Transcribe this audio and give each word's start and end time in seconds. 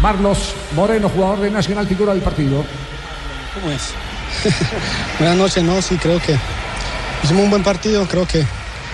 Marlos 0.00 0.54
Moreno, 0.74 1.08
jugador 1.08 1.40
de 1.40 1.50
Nacional, 1.50 1.86
figura 1.86 2.12
del 2.12 2.22
partido. 2.22 2.64
¿Cómo 3.54 3.72
es? 3.72 3.92
Buenas 5.18 5.36
noches, 5.36 5.64
no, 5.64 5.80
sí, 5.80 5.96
creo 5.96 6.20
que 6.20 6.36
hicimos 7.22 7.44
un 7.44 7.50
buen 7.50 7.62
partido, 7.62 8.06
creo 8.06 8.26
que 8.26 8.44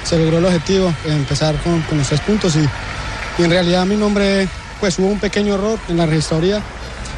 se 0.04 0.18
logró 0.18 0.38
el 0.38 0.44
objetivo, 0.44 0.92
empezar 1.04 1.56
con, 1.62 1.80
con 1.82 1.98
los 1.98 2.06
tres 2.06 2.20
puntos 2.20 2.56
y, 2.56 3.42
en 3.42 3.50
realidad 3.50 3.84
mi 3.86 3.96
nombre, 3.96 4.46
pues 4.78 4.98
hubo 4.98 5.08
un 5.08 5.18
pequeño 5.18 5.54
error 5.54 5.78
en 5.88 5.96
la 5.96 6.06
registraduría 6.06 6.60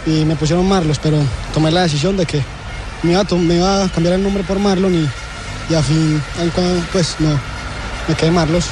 y 0.07 0.25
me 0.25 0.37
pusieron 0.37 0.69
Marlos, 0.69 0.99
pero 1.03 1.19
tomé 1.53 1.71
la 1.71 1.83
decisión 1.83 2.17
de 2.17 2.25
que 2.25 2.43
me 3.03 3.13
iba 3.13 3.85
a, 3.85 3.89
cambiar 3.89 4.15
el 4.15 4.23
nombre 4.23 4.45
por 4.45 4.59
Marlon 4.59 4.95
y, 4.95 5.75
a 5.75 5.83
fin, 5.83 6.23
pues 6.93 7.17
no, 7.19 7.39
me 8.09 8.15
quedé 8.15 8.31
Marlos. 8.31 8.67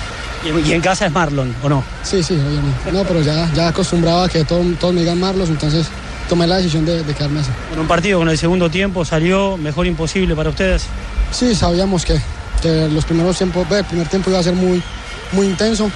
Y, 0.45 0.69
y 0.69 0.73
en 0.73 0.81
casa 0.81 1.07
es 1.07 1.13
Marlon, 1.13 1.55
¿o 1.63 1.69
no? 1.69 1.85
Sí, 2.03 2.23
sí, 2.23 2.35
obviamente. 2.35 2.93
No, 2.93 3.05
pero 3.05 3.21
ya, 3.23 3.49
ya 3.55 3.69
acostumbraba 3.69 4.25
a 4.25 4.29
que 4.29 4.45
todo- 4.45 4.65
todos 4.81 4.93
me 4.95 5.01
digan 5.01 5.19
Marlos, 5.21 5.49
entonces 5.49 5.87
tomé 6.29 6.47
la 6.47 6.57
decisión 6.57 6.85
de, 6.85 7.03
de 7.05 7.15
quedarme 7.15 7.41
así. 7.41 7.51
En 7.73 7.79
un 7.79 7.87
partido 7.87 8.19
con 8.19 8.29
el 8.29 8.39
segundo 8.39 8.71
tiempo 8.71 9.05
salió 9.05 9.57
mejor 9.57 9.87
imposible 9.87 10.35
para 10.35 10.51
ustedes. 10.51 10.87
Sí, 11.31 11.55
sabíamos 11.55 12.05
que, 12.05 12.21
que 12.61 12.89
los 12.89 13.05
primeros 13.05 13.37
tiempos, 13.39 13.67
el 13.71 13.85
primer 13.85 14.09
tiempo 14.09 14.31
iba 14.31 14.39
a 14.41 14.43
ser 14.43 14.55
muy, 14.55 14.83
muy 15.33 15.47
intenso. 15.47 15.91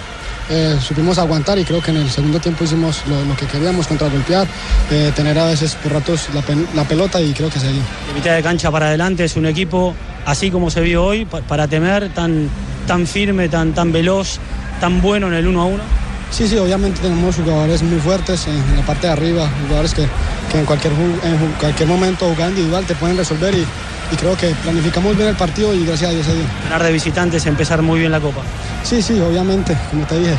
Eh, 0.48 0.78
supimos 0.80 1.18
aguantar 1.18 1.58
y 1.58 1.64
creo 1.64 1.82
que 1.82 1.90
en 1.90 1.96
el 1.96 2.08
segundo 2.08 2.38
tiempo 2.38 2.62
hicimos 2.62 3.02
lo, 3.08 3.24
lo 3.24 3.36
que 3.36 3.46
queríamos, 3.46 3.88
contragolpear, 3.88 4.46
eh, 4.92 5.10
tener 5.16 5.36
a 5.40 5.46
veces 5.46 5.74
por 5.74 5.92
ratos 5.92 6.28
la, 6.32 6.40
pen- 6.42 6.68
la 6.76 6.84
pelota 6.84 7.20
y 7.20 7.32
creo 7.32 7.50
que 7.50 7.58
se 7.58 7.66
dio. 7.66 7.82
De 8.06 8.14
mitad 8.14 8.32
de 8.36 8.44
cancha 8.44 8.70
para 8.70 8.86
adelante 8.86 9.24
es 9.24 9.34
un 9.34 9.44
equipo 9.46 9.92
así 10.24 10.52
como 10.52 10.70
se 10.70 10.82
vio 10.82 11.02
hoy, 11.04 11.24
pa- 11.24 11.40
para 11.40 11.66
temer, 11.66 12.10
tan, 12.14 12.48
tan 12.86 13.06
firme, 13.06 13.48
tan, 13.48 13.72
tan 13.72 13.92
veloz, 13.92 14.38
tan 14.80 15.00
bueno 15.00 15.28
en 15.28 15.34
el 15.34 15.46
uno 15.46 15.62
a 15.62 15.64
uno. 15.66 15.82
Sí, 16.30 16.48
sí, 16.48 16.56
obviamente 16.56 17.00
tenemos 17.00 17.36
jugadores 17.36 17.82
muy 17.82 17.98
fuertes 18.00 18.46
en, 18.46 18.76
la 18.76 18.82
parte 18.82 19.06
de 19.06 19.12
arriba, 19.12 19.48
jugadores 19.62 19.94
que, 19.94 20.06
que 20.50 20.58
en, 20.58 20.64
cualquier, 20.64 20.92
en 20.92 21.52
cualquier 21.60 21.88
momento 21.88 22.26
jugando 22.26 22.48
individual 22.48 22.84
te 22.84 22.94
pueden 22.94 23.16
resolver 23.16 23.54
y, 23.54 23.64
y 24.12 24.16
creo 24.16 24.36
que 24.36 24.48
planificamos 24.62 25.16
bien 25.16 25.28
el 25.28 25.36
partido 25.36 25.74
y 25.74 25.84
gracias 25.84 26.10
a 26.10 26.14
Dios 26.14 26.26
se 26.26 26.34
dio. 26.34 26.44
Ganar 26.64 26.82
de 26.82 26.92
visitantes, 26.92 27.46
empezar 27.46 27.82
muy 27.82 28.00
bien 28.00 28.12
la 28.12 28.20
Copa. 28.20 28.42
Sí, 28.82 29.02
sí, 29.02 29.18
obviamente, 29.20 29.76
como 29.90 30.04
te 30.06 30.18
dije, 30.18 30.36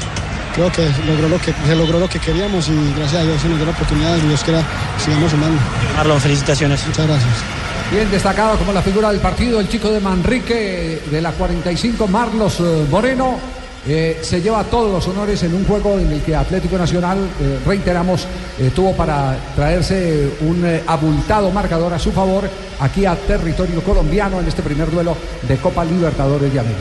creo 0.56 0.72
que, 0.72 0.90
logró 1.06 1.30
lo 1.30 1.40
que 1.40 1.54
se 1.66 1.76
logró 1.76 2.00
lo 2.00 2.10
que 2.10 2.20
queríamos 2.20 2.68
y 2.68 2.94
gracias 2.98 3.22
a 3.22 3.26
Dios 3.26 3.42
se 3.42 3.48
nos 3.48 3.58
dio 3.58 3.66
la 3.66 3.72
oportunidad 3.72 4.18
y 4.18 4.22
Dios 4.22 4.44
quiera 4.44 4.62
sigamos 5.04 5.32
sumando. 5.32 5.60
Marlon, 5.96 6.20
felicitaciones. 6.20 6.86
Muchas 6.86 7.08
gracias. 7.08 7.77
Bien 7.90 8.12
destacado 8.12 8.58
como 8.58 8.74
la 8.74 8.82
figura 8.82 9.12
del 9.12 9.22
partido, 9.22 9.62
el 9.62 9.70
chico 9.70 9.90
de 9.90 10.02
Manrique 10.02 11.02
de 11.10 11.22
la 11.22 11.32
45, 11.32 12.06
Marlos 12.08 12.60
eh, 12.60 12.86
Moreno. 12.92 13.38
eh, 13.88 14.20
se 14.22 14.42
lleva 14.42 14.66
todos 14.66 14.92
los 14.92 15.08
honores 15.08 15.42
en 15.44 15.56
un 15.56 15.64
juego 15.64 15.98
en 15.98 16.12
el 16.12 16.22
que 16.22 16.36
Atlético 16.36 16.78
Nacional, 16.78 17.18
eh, 17.18 17.60
reiteramos, 17.66 18.28
tuvo 18.76 18.94
para 18.94 19.38
traerse 19.56 20.32
un 20.42 20.66
abultado 20.86 21.50
marcador 21.52 21.94
a 21.94 22.00
su 22.00 22.12
favor 22.12 22.50
aquí 22.82 23.06
a 23.06 23.16
territorio 23.16 23.82
colombiano 23.82 24.42
en 24.42 24.48
este 24.50 24.62
primer 24.62 24.92
duelo 24.92 25.16
de 25.48 25.56
Copa 25.56 25.86
Libertadores 25.86 26.52
de 26.52 26.60
América. 26.60 26.76